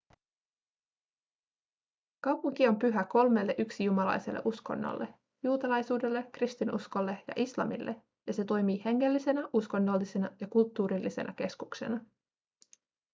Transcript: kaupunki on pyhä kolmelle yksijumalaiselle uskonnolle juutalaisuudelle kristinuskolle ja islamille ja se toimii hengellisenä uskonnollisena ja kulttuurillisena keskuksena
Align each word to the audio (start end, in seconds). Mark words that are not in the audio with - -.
kaupunki 2.23 2.67
on 2.67 2.79
pyhä 2.79 3.03
kolmelle 3.03 3.55
yksijumalaiselle 3.57 4.41
uskonnolle 4.45 5.07
juutalaisuudelle 5.43 6.29
kristinuskolle 6.31 7.23
ja 7.27 7.33
islamille 7.37 7.95
ja 8.27 8.33
se 8.33 8.45
toimii 8.45 8.81
hengellisenä 8.85 9.49
uskonnollisena 9.53 10.29
ja 10.39 10.47
kulttuurillisena 10.47 11.33
keskuksena 11.33 11.99